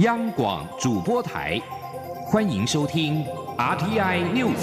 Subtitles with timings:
[0.00, 1.60] 央广主播台，
[2.24, 3.22] 欢迎收听
[3.58, 4.56] RTI News。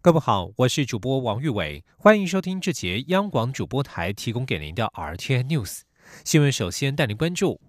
[0.00, 5.80] 各位好，我是主播王玉伟，欢迎收听这节央广主播台提供给您的 RTI News
[6.24, 6.52] 新闻。
[6.52, 7.60] 首先带您关注。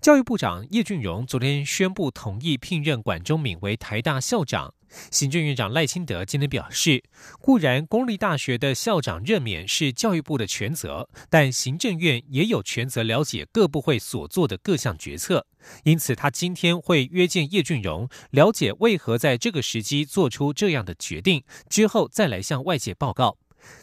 [0.00, 4.72] 教育部长叶俊荣昨天宣布同意聘任管中敏为台大校长。
[5.10, 7.02] 行政院长赖清德今天表示，
[7.40, 15.46] 固然公立大学的校长任免是教育部的全责，但行政院也有权责了解各部会所做的各项决策。
[15.84, 23.38] 因此，他今天会约见叶俊荣，了解为何在这个时机做出这样的决定，之后再来向外界报告。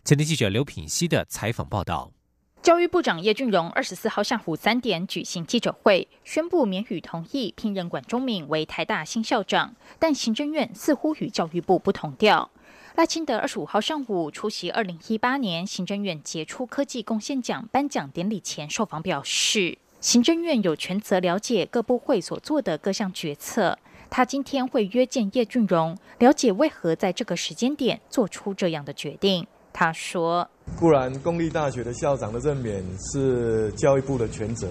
[0.05, 2.11] 前天记者刘品熙的采访报道。
[2.61, 12.51] 教育部长叶俊荣二十四号下午三点举行记者会，宣布免予同意聘任管中敏为台大新校长，但行政院似乎与教育部不同调。
[12.93, 23.79] 赖清德二十五号上午出席二零一八年行政院杰出科技贡献奖颁奖典礼前受访表示，行政院有权责了解各部会所做的各项决策。
[24.11, 29.47] 他今天会约见叶俊荣，了解为何在这个时间点做出这样的决定。
[29.73, 30.47] 他说
[30.79, 34.67] ：“固然公立大学的校长的任免是教育部的权责，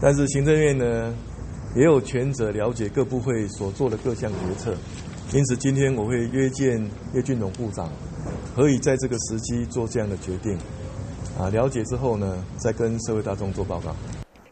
[0.00, 1.14] 但是行政院呢
[1.74, 4.74] 也有权责了解各部会所做的各项决策。
[5.32, 6.78] 因此，今天我会约见
[7.14, 7.90] 叶俊荣部长，
[8.54, 10.56] 可以在这个时机做这样的决定。
[11.38, 13.94] 啊，了解之后呢，再跟社会大众做报告。”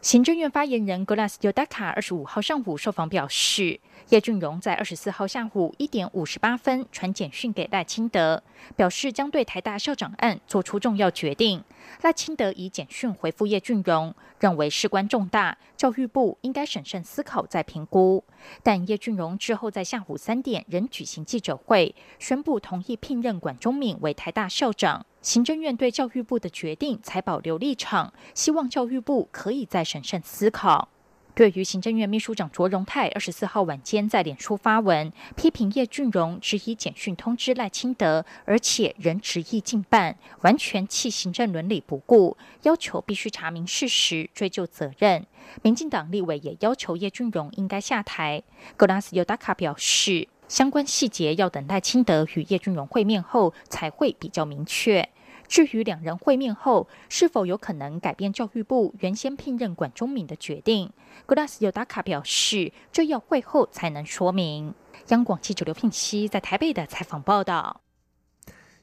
[0.01, 3.79] 行政院发言人格拉斯尤达卡二十五号上午受访表示。
[4.09, 8.43] 叶俊荣在二十四号下午一点五十八分传简讯给赖清德，
[8.75, 11.63] 表示将对台大校长案做出重要决定。
[12.03, 18.23] 赖清德以简讯回复叶俊荣，认为事关重大，教育部应该审慎思考再评估。
[18.61, 25.03] 但叶俊荣之后在下午三点仍举行记者会，宣布同意聘任管中敏为台大校长。
[25.23, 30.89] 行政院对教育部的决定才保留立场，希望教育部可以再审慎思考。
[31.35, 45.25] 对于行政院秘书长卓荣泰二十四号晚间在脸书发文批评叶俊荣只以简讯通知赖清德，而且仍执意进办，完全弃行政伦理不顾，要求必须查明事实，追究责任。
[45.61, 48.41] 民进党立委也要求叶俊荣应该下台。
[48.77, 55.09] 格拉斯尤达卡表示，相关细节要等待清德与叶俊荣会面后才会比较明确。
[55.47, 60.91] 至于两人会面后是否有可能改变教育部原先聘任管中敏的决定，
[61.25, 64.73] 格拉斯有达卡表示，这要会后才能说明。
[65.09, 67.84] 央广记者刘聘熙在台北的采访报道。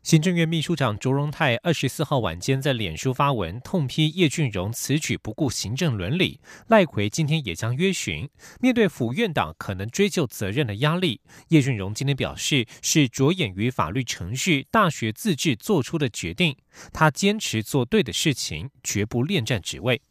[0.03, 8.29] 行政院秘书长卓荣泰二十四号晚间在脸书发文痛批叶俊荣此举不顾行政伦理，赖奎今天也将约询。
[8.61, 11.21] 面对府院党可能追究责任的压力，
[11.51, 16.57] 叶俊荣今天表示是着眼于法律程序、大学自治做出的决定，
[16.93, 20.03] 他坚持做对的事情，绝不恋战职位。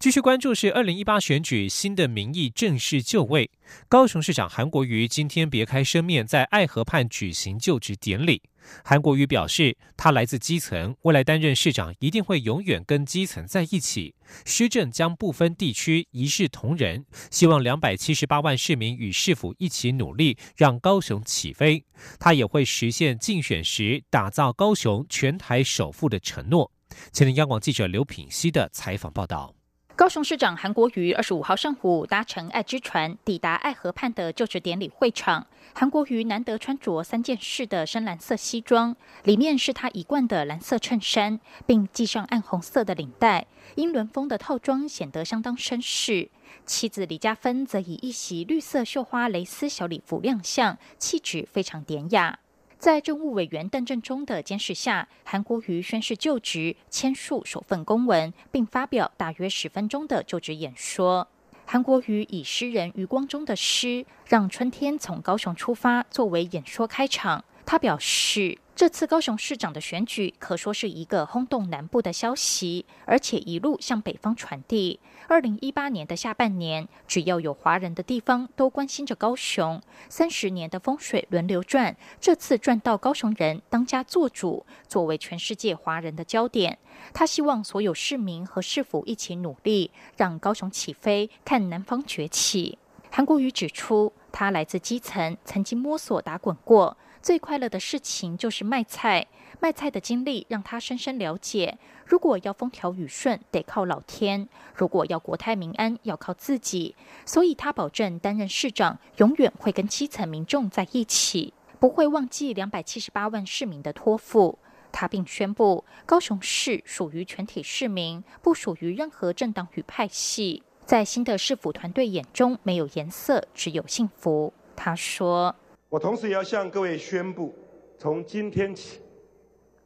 [0.00, 3.50] 继续关注是二零一八选举新的民意正式就位，
[3.86, 8.40] 高雄市长韩国瑜今天别开生面，在爱河畔举行就职典礼。
[8.82, 14.14] 韩国瑜表示，他来自基层，未来担任市长一定会永远跟基层在一起，
[14.46, 21.84] 施政将不分地区一视同仁，希望两百七十八万市民与市府一起努力，让高雄起飞。
[22.18, 26.72] 他也会实现竞选时打造高雄全台首富的承诺。
[27.12, 29.59] 前天央广记者刘品熙的采访报道。
[30.00, 35.46] 高雄市长韩国瑜二十五号上午搭乘爱之船抵达爱河畔的就职典礼会场。
[35.74, 43.46] 韩国瑜难得穿着三件式的深蓝色西装，里面是他一贯的蓝色衬衫，并系上暗红色的领带。
[43.74, 46.30] 英伦风的套装显得相当绅士。
[46.64, 52.38] 妻子李佳芬则以一袭绿色绣花蕾丝小礼服亮相，气质非常典雅。
[52.80, 61.28] 在政务委员邓正中的监视下，韩国瑜宣誓就职，签署首份公文，并发表大约十分钟的就职演说。
[61.66, 63.86] 韩国瑜以诗人余光中的诗
[64.26, 67.44] 《让春天从高雄出发》作为演说开场。
[67.70, 74.98] 他表示，这次高雄市长的选举可说是一个轰动南部的消息，而且一路向北方传递。
[75.28, 79.80] 二零一八年的下半年，只要有华人的地方都关心着高雄。
[80.08, 86.76] 三十年的风水轮流转，这次转到高雄人当家做主，作为全世界华人的焦点。
[87.14, 92.78] 他希望所有市民和市府一起努力，让高雄起飞，看南方崛起。
[93.12, 96.96] 韩国瑜指出，他来自基层，曾经摸索打滚过。
[97.22, 99.26] 最快乐的事情就是卖菜。
[99.62, 101.76] 卖菜的经历让他深深了解，
[102.06, 106.96] 如果要风调雨顺，得靠老天；如果要国泰民安，要靠自己。
[107.26, 114.58] 所以他保证担任市长，永远会跟基层民众在一起，不会忘记两百七十八万市民的托付。
[114.90, 120.62] 他并宣布，高雄市属于全体市民，不属于任何政党与派系。
[120.86, 124.52] 在新的市府团队眼中，没有颜色，只有幸福。
[124.74, 125.54] 他说
[125.90, 127.52] ：“我同时也要向各位宣布，
[127.98, 129.00] 从今天起。”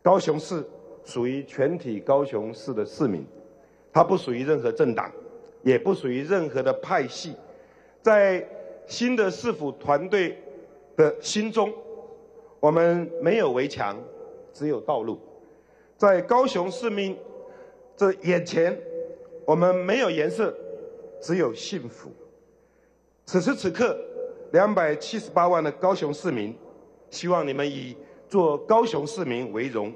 [0.02, 0.62] 高雄市
[1.02, 3.26] 属于全体高雄市的市民，
[3.90, 5.10] 它不属于任何政党，
[5.62, 7.34] 也不属于任何的派系。
[8.02, 8.46] 在
[8.86, 10.38] 新的市府团队
[10.94, 11.72] 的心中，
[12.60, 13.98] 我们没有围墙，
[14.52, 15.18] 只有道路。
[15.96, 17.16] 在高雄市民
[17.96, 18.78] 这眼前，
[19.46, 20.54] 我们没有颜色，
[21.18, 22.10] 只有幸福。
[23.24, 23.98] 此时此刻，
[24.54, 26.56] 两百七十八万的高雄市民，
[27.10, 27.96] 希望你们以。
[28.28, 29.92] 做高雄市民为荣。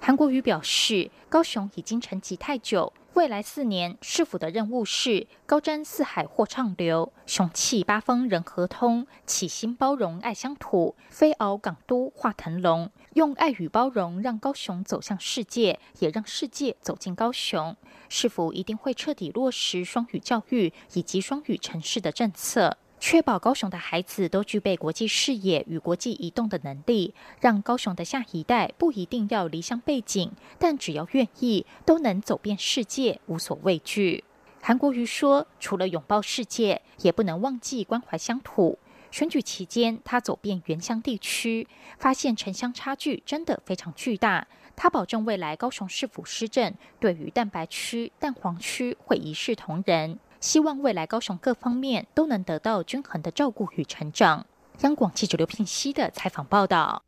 [0.00, 17.76] 韩国瑜表示，高雄已经沉寂太久，未来四年市府的任务是高瞻四海或畅流，雄气八方人和通，起心包容爱乡土，飞鳌港都化腾龙，用爱与包容让高雄走向世界，也让世界走进高雄。
[18.08, 22.78] 市府一定会彻底落实双语教育以及双语城市的政策。
[22.98, 34.24] 确保高雄的孩子都具备国际视野与国际移动的能力，让高雄的下一代不一定要离乡背景，但只要愿意，都能走遍世界，无所畏惧。
[34.60, 38.78] 韩国瑜说：“除了拥抱世界，也不能忘记关怀乡土。”
[39.12, 44.48] 选举期间，他走遍原乡地区，发现城乡差距真的非常巨大。
[44.74, 50.18] 他保证未来高雄市府施政，对于蛋白区、蛋黄区会一视同仁。
[50.46, 54.46] 希望未来高雄各方面都能得到均衡的照顾与成长。
[54.82, 57.02] 央广记者刘聘熙的采访报道。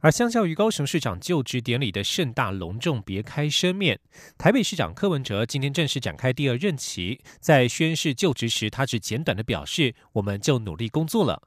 [0.00, 4.00] 而相较于高雄市长就职典礼的盛大隆重、别开生面，
[4.36, 7.20] 台北市长柯文哲今天正式展开第二任期。
[7.38, 11.42] 在宣誓就职时，他只简短的表示：“我们就努力工作了。”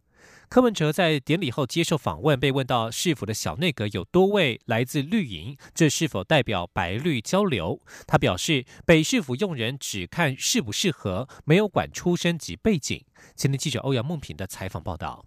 [0.49, 7.81] 柯文哲在典礼后接受访问，被问到市府的小内阁有多位来自绿营，这是否代表白绿交流？
[8.07, 13.03] 他表示，北市府用人只看适不适合，没有管出身及背景。
[13.35, 15.25] 前天记者欧阳梦平的采访报道。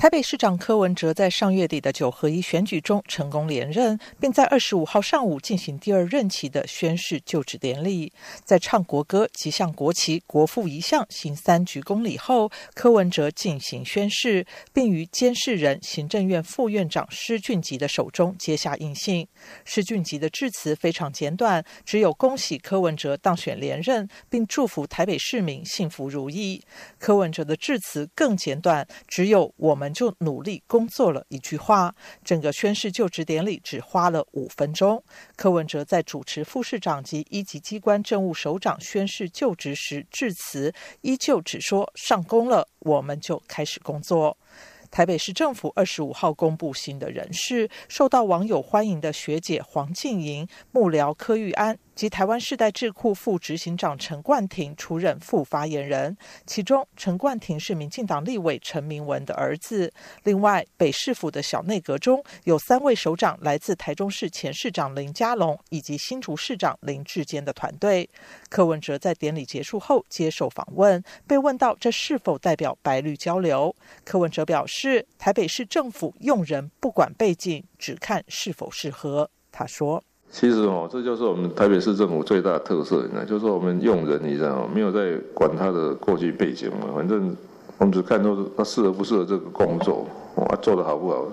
[0.00, 8.10] 台北市长柯文哲在上月底的九合一选举中成功连任，并在二十五号上午进行第二任期的宣誓就职典礼。
[8.42, 19.28] 在唱国歌及向国旗、国父遗像行三鞠躬礼后，柯文哲进行宣誓，并于监事人行政院副院长施俊吉的手中接下印信。
[19.66, 26.64] 施俊吉的致辞非常简短，只有恭喜柯文哲当选连任，并祝福台北市民幸福如意。
[26.98, 29.89] 柯文哲的致辞更简短，只有我们。
[29.92, 31.94] 就努力工作了一句话，
[32.24, 35.02] 整个宣誓就职典礼只花了五分钟。
[35.36, 40.72] 柯文哲在主持副市长及一级机关政务首长宣誓就职时致辞，
[41.02, 44.36] 依旧只说上工了，我们就开始工作。
[44.90, 51.78] 台北市政府二十五号公布新的人事，受到网友欢迎的学姐黄静莹、幕僚柯玉安。
[52.00, 56.16] 及台湾世代智库副执行长陈冠廷出任副发言人，
[56.46, 59.92] 其中陈冠廷是民进党立委陈明文的儿子。
[60.22, 68.08] 另外，北市府的小内阁中有三位首长来自台中市前市长林佳龙以及新竹市长林志坚的团队。
[68.48, 73.76] 柯文哲在典礼结束后接受访问，被问到这是否代表白绿交流，
[74.06, 79.30] 柯文哲表示，台北市政府用人不管背景，只看是否适合。
[79.52, 80.02] 他说。
[80.30, 87.36] 其实哦，这就是我们台北市政府最大的特色，你知道，就是我们用人，你知道没有在管他的过去背景嘛，反正
[87.78, 90.06] 我们只看说他适合不适合这个工作，
[90.36, 91.26] 啊，做的好不好？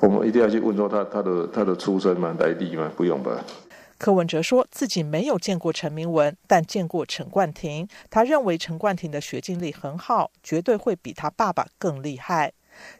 [0.00, 3.42] 我们一定要去问说他他的他的出身嘛，来历嘛，不用吧？
[3.98, 12.52] 柯文哲说自己没有见过陈明文，但见过陈冠廷，他认为陈冠廷的学经历很好，绝对会比他爸爸更厉害。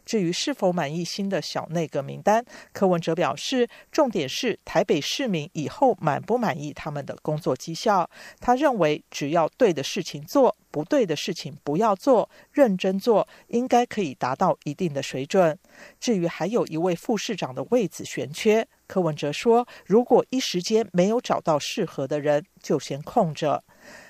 [0.05, 8.09] 至于是否满意新的小内阁名单，柯文哲表示，重点是台北市民以后满不满意他们的工作绩效。
[8.39, 15.57] 他认为，只要对的事情做，不对的事情不要做，认真做，应该可以达到一定的水准。
[15.99, 23.63] 至于还有一位副市长的位子悬缺，柯文哲说，如果一时间没有找到适合的人，就先空着。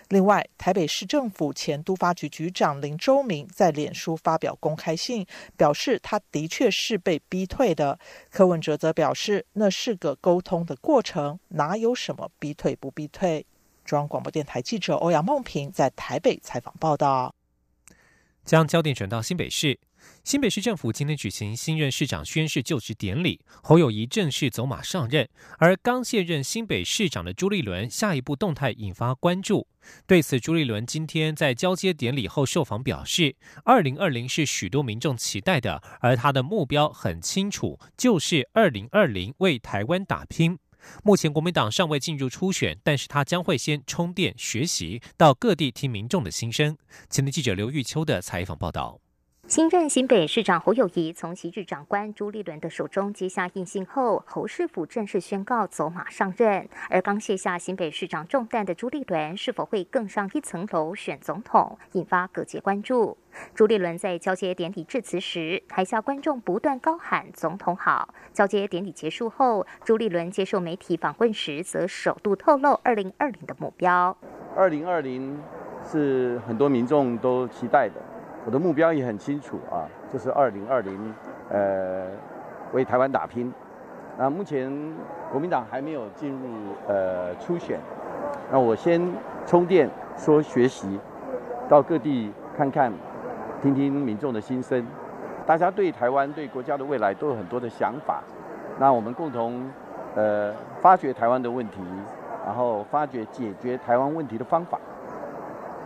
[0.09, 5.25] 另外，台北市政府前都发局局长林周明在脸书发表公开信，
[5.57, 7.99] 表示他的确是被逼退的。
[8.29, 13.45] 柯文哲则表示，那是个沟通的过程，哪有什么逼退不逼退？
[13.83, 17.33] 中央广播电台记者欧阳梦平在台北采访报道。
[18.45, 19.77] 将焦点转到新北市。
[20.23, 25.29] 新北市政府今天举行新任市长宣誓就职典礼，侯友谊正式走马上任。
[25.57, 29.67] 而刚卸任新北市长的朱立伦，下一步动态引发关注。
[30.05, 40.59] 对此，朱立伦今天在交接典礼后受访表示：“二零二零是许多民众期待的，而他的目标很清楚，就是二零二零为台湾打拼。
[41.03, 46.77] 目前国民党尚未进入初选，但是他将会先充电学习，到各地听民众的心声。”
[47.09, 48.99] 前天记者刘玉秋的采访报道。
[49.48, 56.68] 新任新北市长侯友谊从昔日长官朱立伦的手中接下印信后，侯市府正式宣告走马上任。
[56.89, 63.18] 而刚卸下新北市长重担的朱立伦，是否会更上一层楼选总统，引发各界关注。
[63.56, 68.13] 朱立伦在交接典礼致辞时，台下观众不断高喊“总统好”。
[68.34, 74.18] 交接典礼结束后，朱立伦接受媒体访问时，则首度透露二零二零的目标。
[74.58, 75.39] 二零二零
[75.89, 77.94] 是很多民众都期待的。
[78.48, 81.13] 我的目标也很清楚啊，就是二零二零，
[81.50, 82.06] 呃，
[82.72, 83.54] 为台湾打拼。
[84.18, 84.72] 那目前
[85.30, 86.48] 国民党还没有进入
[86.88, 87.77] 呃初选，
[88.50, 89.06] 那我先
[89.46, 90.98] 充电，说学习，
[91.68, 92.89] 到各地看看，
[93.62, 94.88] 听听民众的心声。
[95.46, 98.24] 大家对台湾、对国家的未来都有很多的想法，
[98.80, 99.70] 那我们共同
[100.16, 101.82] 呃发掘台湾的问题，
[102.46, 104.80] 然后发掘解决台湾问题的方法。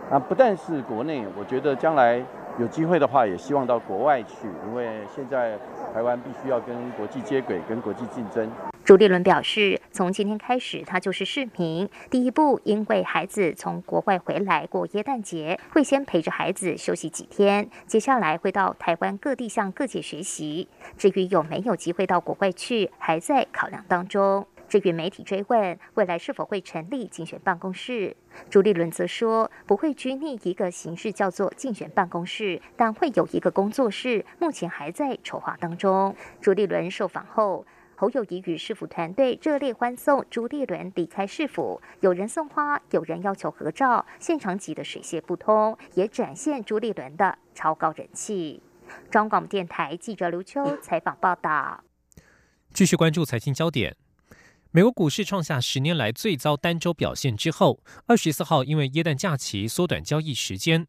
[0.08, 2.24] 那不但是国内，我觉得将来。
[2.58, 5.58] 有机会的话，也希望到国外去，因为现在
[5.94, 8.48] 台湾必须要跟国际接轨，跟国际竞争。
[8.84, 11.88] 朱立伦表示，从今天开始，他就是市民。
[12.10, 17.68] 第一步，因为孩子从国外回来过耶诞节，会先陪着孩子休息几天。
[17.86, 20.68] 接下来会到台湾各地向各界学习。
[20.98, 24.46] 至于有没有机会到国外去，还在考量当中。
[24.72, 28.16] 至于媒体追问未来是否会成立竞选办公室，
[28.48, 36.16] 朱立伦则说不会拘泥一个形式叫做竞选办公室，但会有一个工作室，目前还在筹划当中。
[36.40, 48.62] 朱立伦受访后，侯友谊与市府团队热烈欢送朱立伦离开市府，有人送花，有人要求合照，现场挤得水泄不通，也展现朱立伦的超高人气。
[49.10, 51.84] 中广电台记者刘秋采访报道。
[52.72, 53.94] 继续关注财经焦点。
[54.74, 60.86] 美国股市创下十年来最糟单周表现之后，二十四号因为耶诞假期缩短交易时间，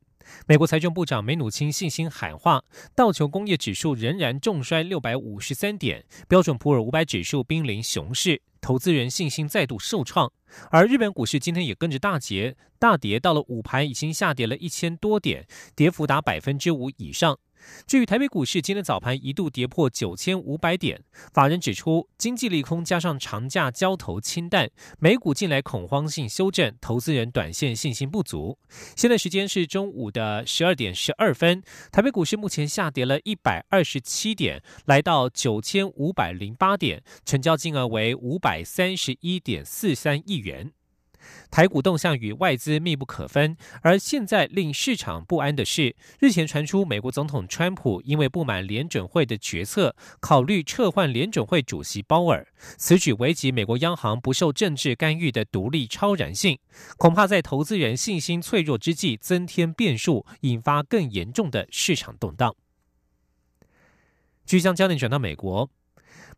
[0.47, 2.63] 美国财政部长梅努钦信心喊话，
[2.95, 10.31] 道琼工业指数仍然重衰六百五十三点，标准普尔五百指数濒临熊市，投资人信心再度受创。
[10.71, 17.37] 而日本股市今天也跟着大跌，大跌到了午盘已经下跌了一千多点，跌幅达百分之五以上。
[17.85, 21.01] 至于台北股市，今天早盘一度跌破九千五百点。
[21.33, 28.57] 法人指出，经济利空加上长假交投清淡，美股近来恐慌性修正，投资人短线信心不足。
[28.95, 40.71] 现在时间是中午的十二点十二分，台北股市目前下跌了一百二十七点，来到九千五百零八点，成交金额为五百三十一点四三亿元。
[41.51, 56.59] 台股动向与外资密不可分，而现在令市场不安的是，日前传出美国总统川普因为不满联准会的决策，考虑撤换联准会主席鲍尔，此举危及美国央行不受政治干预的独立超然性，
[56.97, 62.55] 恐怕在投资人信心脆弱之际增添变数，引发更严重的市场动荡。
[64.45, 65.69] 据将焦点转到美国。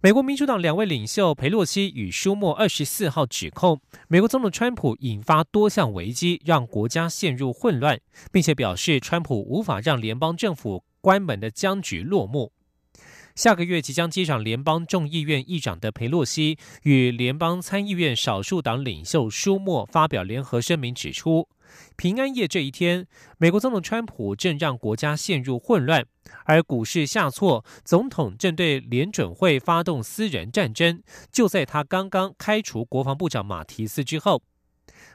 [0.06, 8.00] 美国民主党两位领袖佩洛西与舒默二十四号指控美国总统川普引发多项危机，让国家陷入混乱，
[8.32, 12.52] 并且表示川普无法让联邦政府关门的僵局落幕。
[13.34, 21.50] 下个月即将接掌联邦众议院议长的佩洛西与联邦参议院少数党领袖舒默发表联合声明，指出。
[21.96, 26.06] 平安夜这一天，美国总统川普正让国家陷入混乱，
[26.46, 31.02] 而股市下挫，总统正对联准会发动私人战争。
[31.32, 34.42] 就在他刚刚开除国防部长马提斯之后，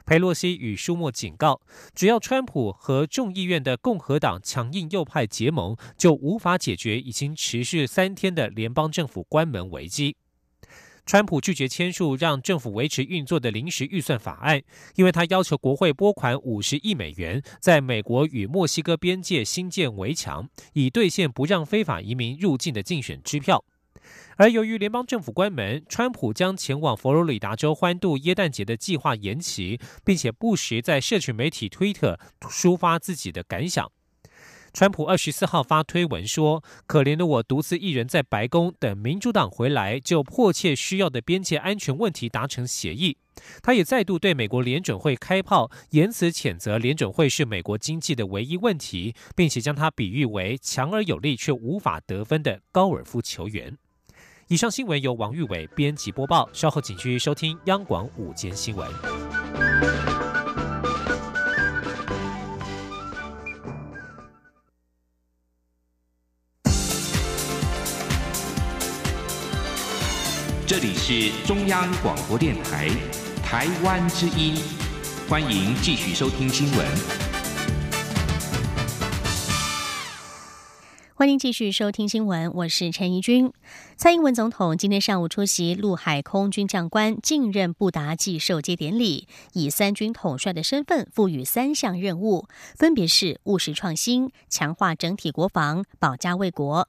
[0.05, 1.61] 佩洛西与舒默警告，
[1.93, 10.15] 只要川普和众议院的共和党强硬右派结盟，就无法解决已经持续三天的联邦政府关门危机。
[11.05, 14.61] 川普拒绝签署让政府维持运作的临时预算法案，
[14.95, 23.65] 因为他要求国会拨款五十亿美元，在美国与墨西哥边界新建围墙，以兑现不让非法移民入境的竞选支票。
[24.37, 33.91] 而由于联邦政府关门，川普将前往佛罗里达州欢度耶诞节的计划延期，并且不时在社群媒体推特抒发自己的感想。
[34.73, 43.17] 川普二十四号发推文说：“可怜的我独自一人在白宫等民主党回来，就迫切需要的边界安全问题达成协议。”
[43.61, 53.77] 他也再度对美国联准会开炮，言辞谴责联准会是美国经济的唯一问题，并且将它比喻为强而有力却无法得分的高尔夫球员。
[54.47, 60.20] 以上新闻由王玉伟编辑播报，稍后请继续收听央广午间新闻。
[70.71, 72.87] 这里是中央广播电台，
[73.43, 74.55] 台湾之音，
[75.27, 76.87] 欢迎继续收听新闻。
[81.13, 83.51] 欢迎继续收听新闻，我是陈怡君。
[83.97, 92.47] 蔡英文总统今天上午出席陆海空军将官继任布达暨授接典礼，以三军统帅的身份赋予三项任务，
[92.77, 96.87] 分别是务实创新、强化整体国防、保家卫国。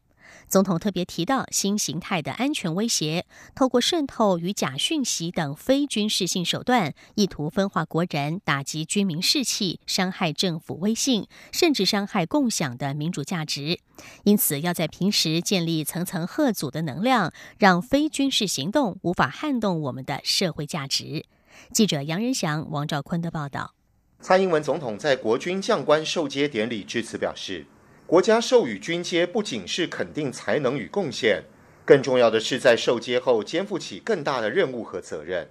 [0.48, 13.78] 总统特别提到新形态的安全威胁，透过渗透与假讯息等非军事性手段，意图分化国人，打击军民士气，伤害政府威信，甚至伤害共享的民主价值。
[14.24, 21.24] 因此，要在平时建立层层贺阻的能量，让非军事行动无法撼动我们的社会价值。
[21.72, 23.74] 记者杨仁祥、王兆坤的报道。
[24.20, 27.66] 蔡英文总统在国军将官授阶典礼致辞表示。
[28.12, 31.44] 国家授予军阶，不仅是肯定才能与贡献，
[31.82, 35.48] 更重要的是在受阶后肩负起更大的任务和责任。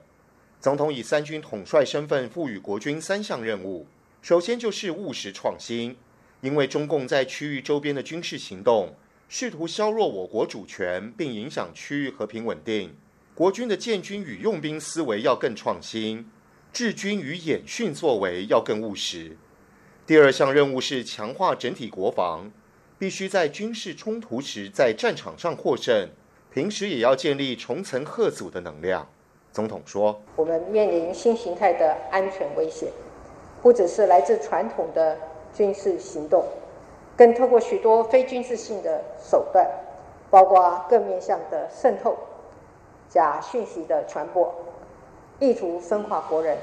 [0.60, 3.88] 总统以三军统帅身份赋予国军三项任务，
[4.22, 5.96] 首先就是务实创新，
[6.42, 8.96] 因为中共在区域周边的军事行动，
[9.28, 12.96] 试图削弱我国主权，并影响区域和平稳定。
[13.34, 16.30] 国军的建军与用兵思维要更创新，
[16.72, 19.36] 治军与演训作为要更务实。
[20.12, 22.52] 第二项任务是强化整体国防，
[23.00, 26.10] 必须在军事冲突时在战场上获胜，
[26.52, 29.08] 平时也要建立重层贺阻的能量。
[29.54, 32.92] 总统说：“我们面临新形态的安全威胁，
[33.62, 35.18] 不只是来自传统的
[35.54, 36.44] 军事行动，
[37.16, 39.66] 更透过许多非军事性的手段，
[40.30, 42.18] 包括各面向的渗透、
[43.08, 44.54] 假讯息的传播，
[45.40, 46.58] 意图分化国人，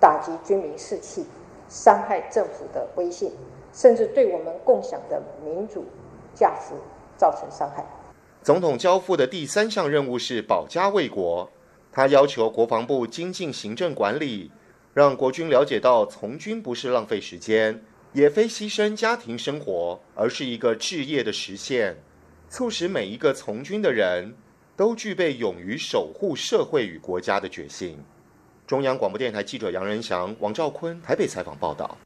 [0.00, 1.26] 打击军民士气。”
[1.68, 3.32] 伤害政府的威信，
[3.72, 5.84] 甚至对我们共享的民主
[6.34, 6.74] 价值
[7.16, 7.84] 造成伤害。
[8.42, 11.50] 总统交付的第三项任务是保家卫国。
[11.92, 14.50] 他要求国防部精进行政管理，
[14.92, 21.96] 让国军了解到从军不是浪费时间，也非牺牲家庭生活，而是一个置业的实现，
[22.50, 24.34] 促使每一个从军的人
[24.76, 27.98] 都具备勇于守护社会与国家的决心。
[28.66, 31.96] 中央广播电台记者杨仁祥、王兆坤台北采访报道。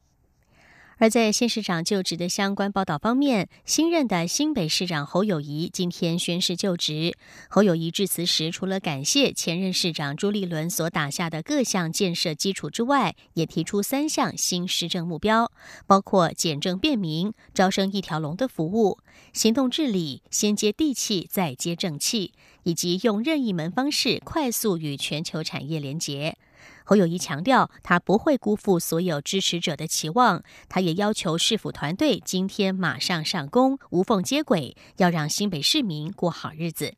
[0.99, 7.17] 而在新市长就职的相关报道方面，新任的新北市长侯友谊今天宣誓就职。
[7.49, 15.51] 侯友谊致辞时，除了感谢前任市长朱立伦所打下的各项建设基础之外，也提出三项新施政目标，
[15.87, 18.99] 包括简政便民、招生一条龙的服务、
[19.33, 26.37] 行动治理先接地气再接正气，以及用任意门方式快速与全球产业连结。
[26.83, 30.43] 侯友谊强调，他不会辜负所有支持者的期望。
[30.67, 36.95] 他也要求市府团队今天马上上工，无缝接轨，要让新北市民过好日子。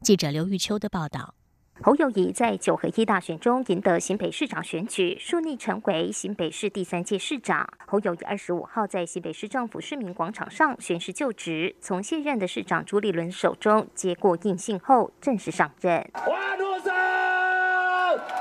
[0.00, 1.34] 记者刘玉秋的报道。
[1.82, 7.68] 侯友谊在九合一大选中赢得新北市长选举，顺利成为新北市第三届市长。
[7.88, 16.08] 侯友谊二十五号在新北市政府市民广场上宣誓就职，从现任的市长朱立伦手中接过印信后，正式上任。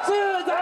[0.06, 0.56] 市长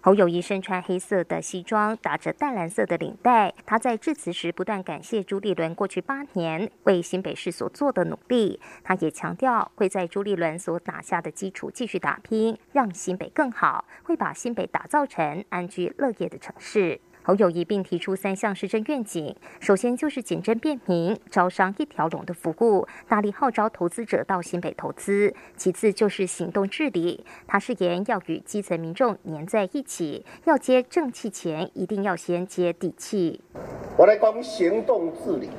[0.00, 3.52] 好，侯友谊身穿黑色的西装，打着淡蓝色的领带。
[3.64, 8.60] 他在致辞时不断感谢朱立伦过去八年为新北市所做的努力。
[8.82, 17.00] 他也强调会在朱立伦所打下的基础继续打拼，让新北更好，会把新北打造成安居乐业的城市。
[17.26, 33.40] 侯友谊并提出三项施政愿景，首先就是简政便民、招商一条龙的服务，大力号召投资者到新北投资；其次就是行动治理，他誓言要与基层民众粘在一起，要接正气钱，一定要先接地气。
[33.96, 35.50] 我来讲行动治理，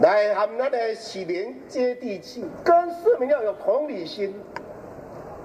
[0.00, 4.32] 来含那个是连接地气，跟市民要有同理心，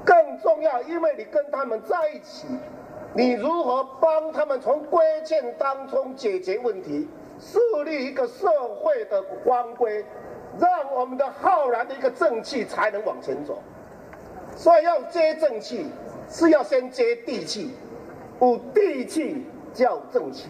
[0.05, 2.45] 更重要，因为你跟他们在一起。
[3.13, 7.07] 你如何帮他们从规劝当中解决问题，
[7.39, 10.05] 树立一个社会的光规，
[10.57, 13.61] 让我们的浩然的一个正气才能往前走。
[14.55, 15.87] 所以要接正气，
[16.29, 17.71] 是要先接地气，
[18.39, 20.49] 有地气叫正气。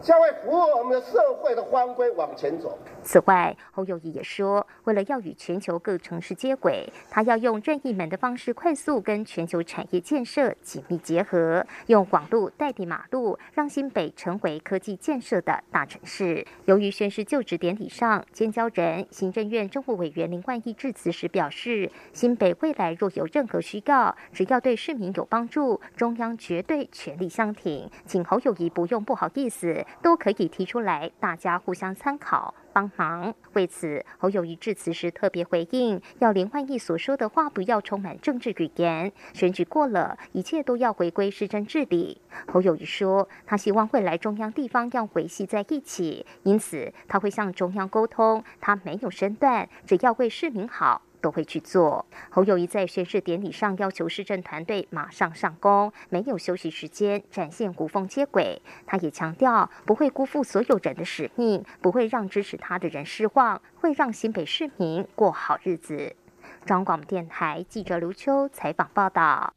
[0.00, 2.76] 将会符合我们的社会的方规往前走。
[3.04, 16.46] 此外，侯友谊也说，为了要与全球各城市接轨，他要用任意门的方式，快速跟全球产业建设紧密结合，用广路代替马路，让新北成为科技建设的大城市。
[16.66, 29.84] 由于宣誓就职典礼上，尖交人行政院政务委员林冠毅致辞时表示，新北未来若有任何需要，只要对市民有帮助，中央绝对全力相挺，请侯友谊不用不好意思。
[30.00, 33.34] 都可以提出来，大家互相参考帮忙。
[33.52, 39.12] 为此，侯友谊致辞时特别回应，要林焕义所说的话不要充满政治语言。
[39.32, 42.20] 选举过了，一切都要回归市政治理。
[42.50, 51.02] 侯友谊说，他希望未来中央地方要维系在一起，因此他会向中央沟通，他没有身段，只要为市民好。
[51.22, 52.04] 都会去做。
[52.28, 58.60] 侯友谊在宣誓典礼上要求市政团队马上上工，没有休息时间，展现无缝接轨。
[58.84, 66.14] 他也强调不会辜负所有人的使命，不会让支持他的人失望，会让新北市民过好日子。
[66.66, 69.54] 中广电台记者刘秋采访报道。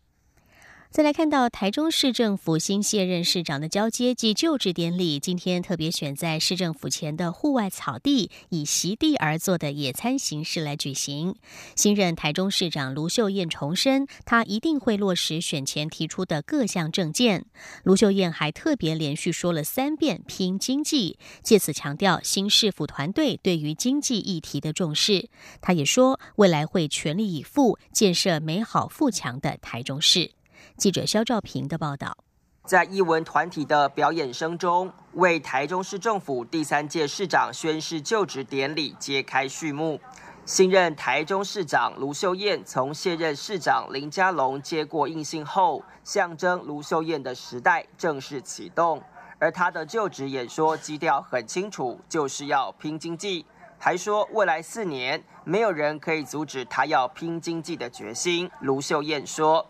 [0.96, 11.36] 再来看到台中市政府新卸任市长的交接暨就职典礼，今天特别选在市政府前的户外草地，以席地而坐的野餐形式来举行。
[11.76, 17.46] 新任台中市长卢秀燕重申，她一定会落实选前提出的各项政见。
[17.84, 25.28] 卢秀燕还特别连续说了三遍“拼经济”，借此强调新市府团队对于经济议题的重视。
[25.60, 30.32] 她也说，未来会全力以赴建设美好富强的台中市。
[30.78, 32.18] 记者肖兆平的报道，
[32.66, 40.00] 在艺文团体的表演声中，为台中市政府第三届市长宣誓就职典礼揭开序幕。
[40.44, 49.02] 新任台中市长卢秀燕从卸任市长林佳龙接过印信后，象征卢秀燕的时代正式启动。
[49.40, 53.46] 而她的就职演说基调很清楚，就是要拼经济，
[53.80, 58.52] 还说未来四年没有人可以阻止她要拼经济的决心。
[58.60, 59.66] 卢秀燕说。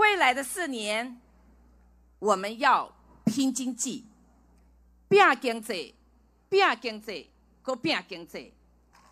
[0.00, 1.20] 未来的四年，
[2.20, 2.90] 我们要
[3.26, 4.06] 拼经济，
[5.10, 5.94] 拼经济，
[6.48, 7.28] 拼经济，
[7.60, 8.54] 搁拼经济，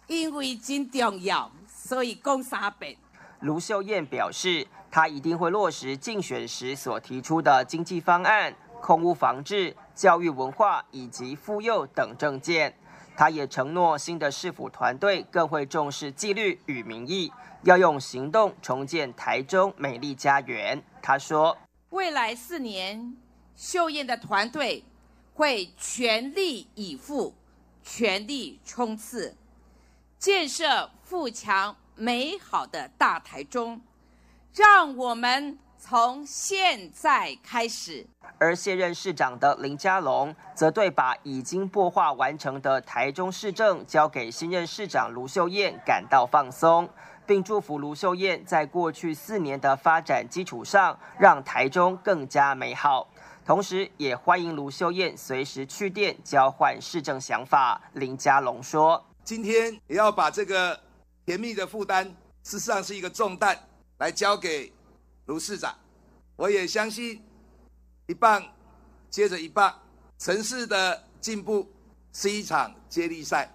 [0.06, 2.96] 因为真重要，所以讲三遍。
[3.40, 12.74] 卢秀燕表示，她一定会落实竞选时所提出的经济方案、空屋防治、教育文化以及妇幼等政见。
[13.14, 17.30] 她也承诺，新的市府团队更会重视纪律与民意。
[17.68, 20.82] 要用行动重建台中美丽家园。
[21.02, 21.54] 他说
[21.90, 23.14] ：“未来四年，
[23.54, 24.82] 秀燕的团队
[25.34, 27.34] 会全力以赴、
[27.82, 29.36] 全力冲刺，
[30.18, 33.78] 建设富强美好的大台中。
[34.54, 38.06] 让我们从现在开始。”
[38.38, 46.88] 而卸任市长的林佳龙则对把已经擘画完成的台中市政交给新任市长卢秀燕感到放松。
[47.28, 53.06] 并祝福卢秀燕在过去四年的发展基础上，让台中更加美好。
[53.44, 57.78] 同时，也欢迎卢秀燕随时去电交换市政想法。
[57.92, 60.80] 林佳龙说：“今天也要把这个
[61.26, 62.06] 甜蜜的负担，
[62.42, 63.54] 事实上是一个重担，
[63.98, 64.72] 来交给
[65.26, 65.76] 卢市长。
[66.34, 67.22] 我也相信，
[68.06, 68.42] 一棒
[69.10, 69.74] 接着一棒，
[70.18, 71.70] 城市的进步
[72.10, 73.52] 是一场接力赛，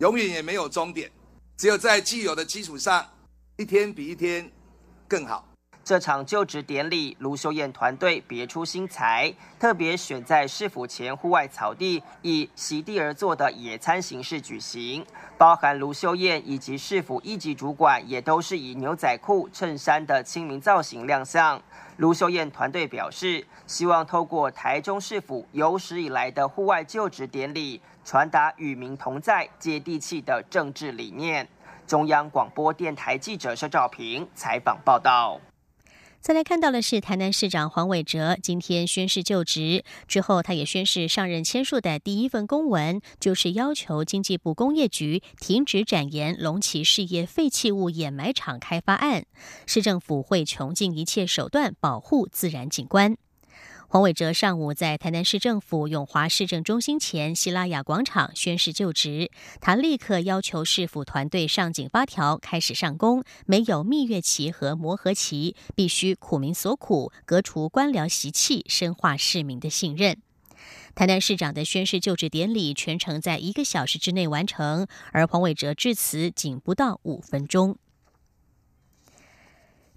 [0.00, 1.10] 永远也没有终点。”
[1.56, 3.02] 只有在既有的基础上，
[3.56, 4.50] 一天比一天
[5.08, 5.48] 更好。
[5.82, 15.06] 这场就职典礼，卢秀燕团队别出心裁，特别选在市府前户外草地，以席地而坐的野餐形式举行。
[15.38, 21.62] 包含卢秀燕以及市府一级主管，也都是以牛仔裤、衬衫的亲民造型亮相。
[21.96, 27.80] 卢秀燕团队表示，希望透过台中市府有史以来的户外就职典礼。
[28.04, 31.48] 传达与民同在、接地气的政治理念。
[31.88, 35.40] 中央广播电台记者肖兆平采访报道。
[36.26, 49.24] 再来看到的是台南市长黄伟哲今天宣誓就职之后，他也宣誓上任签署的第一份公文，就是要求经济部工业局停止展延龙旗事业废弃物掩埋场开发案，
[49.68, 53.16] 市政府会穷尽一切手段保护自然景观。
[53.88, 63.22] 黄伟哲上午在台南市政府永华市政中心前希拉雅广场宣誓就职，他立刻要求市府团队上紧发条，开始上工。
[63.46, 70.18] 没有蜜月期和磨合期，必须苦民所苦，革除官僚习气，深化市民的信任。
[70.96, 77.78] 台南市长的宣誓就职典礼全程在一个小时之内完成，而黄伟哲致辞仅不到五分钟。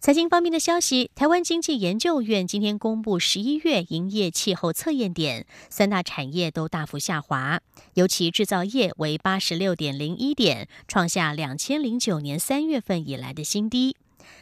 [0.01, 7.59] 财经方面的消息，台湾经济研究院今天公布十一月营业气候测验点，三大产业都大幅下滑，
[7.95, 13.97] 尤其制造业为八十六点零一点，创下两千零九年三月份以来的新低。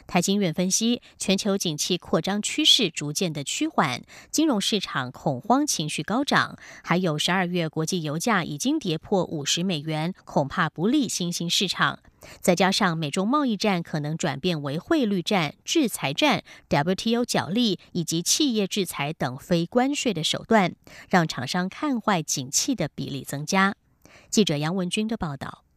[0.06, 12.00] 台经院分析，全球景气扩张趋势逐渐的趋缓，金融市场恐慌情绪高涨，还有十二月国际油价已经跌破五十美元，恐怕不利新兴市场。
[12.40, 20.74] 再加上美中贸易战可能转变为汇率战、制裁战、WTO 角力以及企业制裁等非关税的手段，
[21.08, 23.76] 让厂商看坏景气的比例增加。
[24.28, 25.67] 记者杨文军的报道。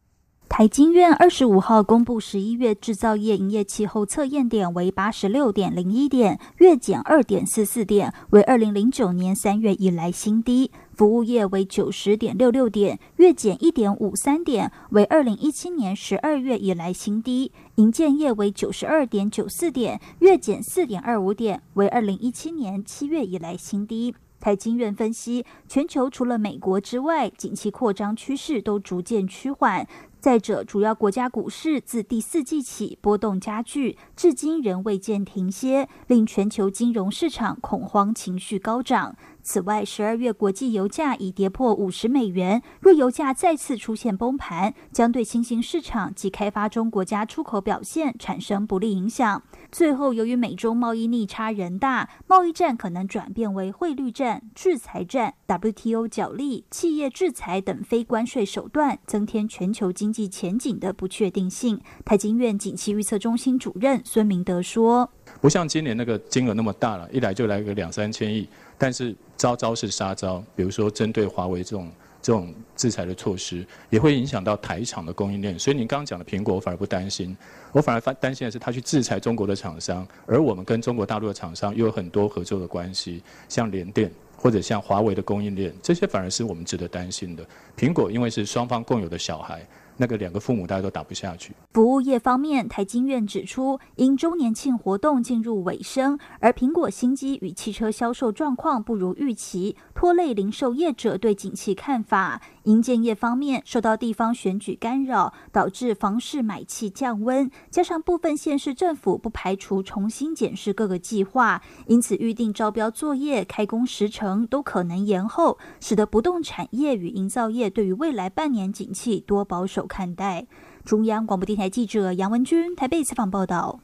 [0.52, 10.70] 台经院二十五号公布十一月制造业营业气候测验点为八十六点零一点，月减二点四四点，为二零零九年三月以来新低。
[10.94, 17.50] 服务业为九十点六六点，月减一点五三点，为二零一七年十二月以来新低。
[17.76, 24.14] 营建业为九十二点九四点，月减四点二五点，为二零一七年七月以来新低。
[24.38, 29.86] 台经院分析，全球除了美国之外，景气扩张趋势都逐渐趋缓。
[30.22, 39.16] 再者，主要国家股市自第四季起波动加剧，至今仍未见停歇，令全球金融市场恐慌情绪高涨。
[39.42, 42.62] 此外，十二月国际油价已跌破五十美元。
[42.80, 49.42] 若油价再次出现崩盘，将对新兴市场及开发中国家出口表现产生不利影响。
[49.70, 61.80] 最后，由于美中贸易逆差人大，贸易战可能转变为汇率战、制裁战、WTO 角力、企业制裁等非关税手段，增添全球经济前景的不确定性。
[62.04, 68.46] 台经院景气预测中心主任孙明德说：“不像今年那个金额那么大了，一来就来个两三千亿。”
[68.82, 71.88] 但是招招是杀招，比如说针对华为这种
[72.20, 75.56] 这种制裁的措施，也会影响到台厂的供应链。
[75.56, 77.36] 所以您刚刚讲的苹果，我反而不担心，
[77.70, 87.46] 我反而发担心的是他去制裁中国的厂商，而我们跟中国大陆的厂商又有很多合作的关系，像联电或者像华为的供应链，这些反而是我们值得担心的。
[87.78, 89.64] 苹果因为是双方共有的小孩。
[89.96, 91.52] 那个两个父母大家都打不下去。
[91.72, 102.40] 服务业方面，台经院指出，因周年庆活动进入尾声，而苹果新机与汽车销售状况不如预期，拖累零售业者对景气看法。
[102.64, 119.86] 营建业方面，受到地方选举干扰，导致房市买气降温，加上部分县市政府不排除重新检视各个计划，因此预定招标作业、开工时程都可能延后，使得不动产业与营造业对于未来半年景气多保守。
[119.86, 120.46] 看待
[120.84, 123.80] 中央广播电台记者杨文君台北采访报道。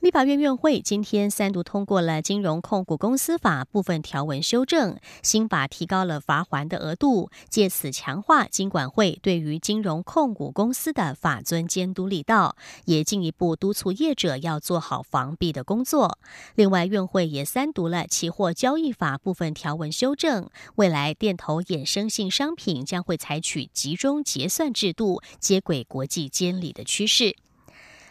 [0.00, 16.18] 立法院院会今天三度通过了《金融控股公司法》部分条文修正，新法提高了罚还的额度，借此强化金管会对于金融控股公司的法尊监督力道，也进一步督促业者要做好防弊的工作。
[16.54, 27.36] 另外，院会也三读了《期货交易法》部分条文修正，未来电投衍生性商品将会采取集中结算制度，接轨国际监理的趋势。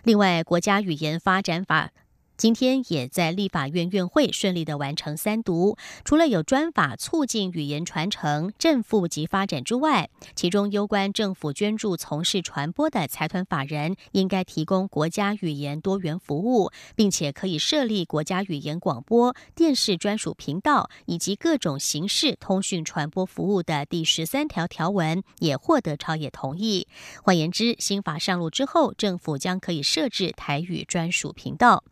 [0.04, 1.92] 另外，国家语言发展法。
[2.40, 5.76] 今天也在立法院院会顺利的完成三读，
[6.06, 26.88] 除了有专法促进语言传承、正负及发展之外，其中攸关政府捐助从事传播的财团法人，应该提供国家语言多元服务，并且可以设立国家语言广播电视专属频道以及各种形式通讯传播服务的第十三条条文也获得朝野同意。
[27.22, 31.84] 换言之，新法上路之后，政府将可以设置台语专属频道。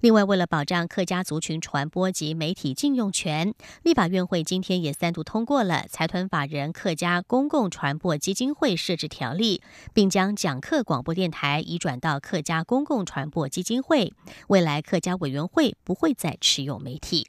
[0.00, 14.12] 另外，为了保障客家族群传播及媒体禁用权，立法院会今天也三度通过了财团法人客家公共传播基金会设置条例，并将讲课广播电台移转到客家公共传播基金会。
[14.48, 17.28] 未来客家委员会不会再持有媒体。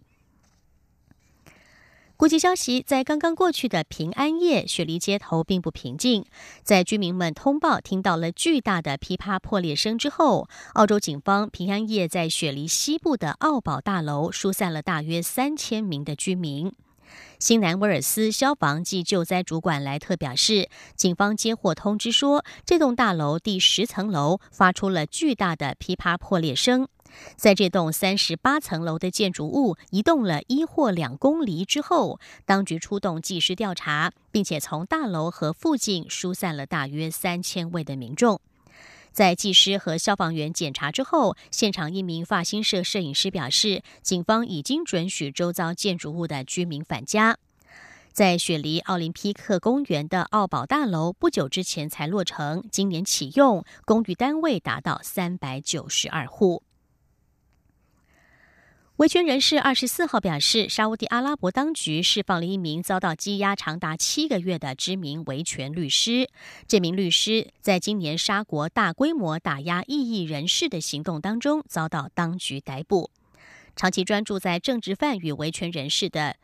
[2.21, 6.23] 国际消息，在刚刚过去的平安夜，雪梨街头并不平静。
[6.61, 16.71] 在居民们通报听到了巨大的噼啪破裂声之后，澳洲警方平安夜在雪梨西部的奥宝大楼疏散了大约三千名的居民。
[17.39, 26.87] 新南威尔斯消防及救灾主管莱特表示，警方接获通知说，这栋大楼第十层楼发出了巨大的噼啪破裂声。
[27.35, 38.39] 在这栋三十八层楼的建筑物移动了一或两公里之后，当局出动技师调查，并且从大楼和附近疏散了大约三千位的民众。
[39.11, 47.37] 在技师和消防员检查之后，现场一名发新社摄影师表示，警方已经准许周遭建筑物的居民返家。
[48.13, 56.63] 在雪梨奥林匹克公园的奥宝大楼不久之前才落成，今年启用，公寓单位达到三百九十二户。
[58.97, 66.29] 维权人士二十四号表示，沙地阿拉伯当局释放了一名遭到羁押长达七个月的知名维权律师。
[66.67, 73.09] 这名律师在今年沙国大规模打压异议人士的行动当中遭到当局逮捕。
[73.75, 76.35] 长期专注在政治犯与维权人士的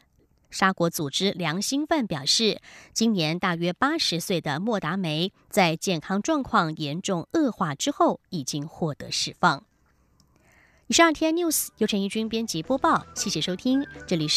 [0.50, 2.60] 沙国组织良心犯表示，
[2.92, 9.67] 今年大约八十岁的莫达梅在健康状况严重恶化之后已经获得释放。
[10.90, 14.36] 以上天 news 由陈怡君编辑播报，谢谢收听，这里是。